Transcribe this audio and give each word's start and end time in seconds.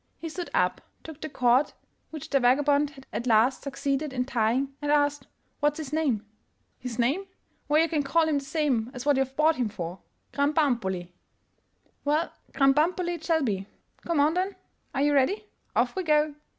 He 0.17 0.29
stood 0.29 0.49
up, 0.55 0.81
took 1.03 1.21
the 1.21 1.29
cord 1.29 1.73
which 2.09 2.31
the 2.31 2.39
vagabond 2.39 2.89
had 2.89 3.05
at 3.13 3.27
last 3.27 3.61
succeeded 3.61 4.13
in 4.13 4.25
tying, 4.25 4.73
and 4.81 4.91
asked" 4.91 5.27
What's 5.59 5.77
his 5.77 5.93
name? 5.93 6.25
"''His 6.79 6.97
name—? 6.97 7.27
Why, 7.67 7.81
you 7.83 7.87
can 7.87 8.01
call 8.01 8.27
him 8.27 8.39
the 8.39 8.43
same 8.43 8.89
as 8.95 9.05
what 9.05 9.15
you've 9.15 9.35
bought 9.35 9.57
him 9.57 9.69
for— 9.69 9.99
Krambambuli!" 10.33 11.11
1' 12.03 12.05
Well, 12.05 12.33
Krambambuli 12.51 13.13
it 13.13 13.23
shall 13.23 13.43
be. 13.43 13.67
Come 14.03 14.19
on, 14.19 14.33
then! 14.33 14.55
Are 14.95 15.03
you 15.03 15.13
ready? 15.13 15.45
Off 15.75 15.95
we 15.95 16.01
go! 16.01 16.33